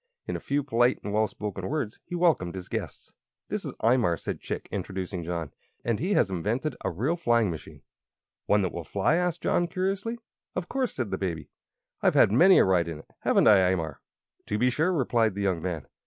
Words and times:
In 0.25 0.35
a 0.35 0.39
few 0.39 0.63
polite 0.63 0.99
and 1.03 1.13
well 1.13 1.27
chosen 1.27 1.69
words 1.69 1.99
he 2.03 2.15
welcomed 2.15 2.55
his 2.55 2.67
guests. 2.67 3.13
"This 3.49 3.63
is 3.63 3.73
Imar," 3.83 4.19
said 4.19 4.39
Chick, 4.41 4.67
introducing 4.71 5.23
John; 5.23 5.51
"and 5.85 5.99
he 5.99 6.13
has 6.15 6.31
invented 6.31 6.75
a 6.83 6.89
real 6.89 7.15
flying 7.15 7.51
machine." 7.51 7.83
"One 8.47 8.63
that 8.63 8.71
will 8.71 8.83
fly?" 8.83 9.17
asked 9.17 9.41
John, 9.43 9.67
curiously. 9.67 10.17
"Of 10.55 10.67
course," 10.67 10.95
said 10.95 11.11
the 11.11 11.19
Baby. 11.19 11.49
"I've 12.01 12.15
had 12.15 12.31
many 12.31 12.57
a 12.57 12.65
ride 12.65 12.87
in 12.87 12.97
it 12.97 13.11
haven't 13.19 13.45
I, 13.47 13.57
Imar?" 13.71 13.97
"To 14.47 14.57
be 14.57 14.71
sure," 14.71 14.91
replied 14.91 15.35
the 15.35 15.41
young 15.43 15.61
man. 15.61 15.85